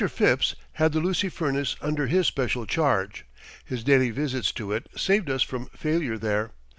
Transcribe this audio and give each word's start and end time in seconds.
Phipps 0.09 0.55
had 0.71 0.93
the 0.93 0.99
Lucy 0.99 1.29
Furnace 1.29 1.75
under 1.79 2.07
his 2.07 2.25
special 2.25 2.65
charge. 2.65 3.23
His 3.63 3.83
daily 3.83 4.09
visits 4.09 4.51
to 4.53 4.71
it 4.71 4.87
saved 4.97 5.29
us 5.29 5.43
from 5.43 5.67
failure 5.77 6.17
there. 6.17 6.53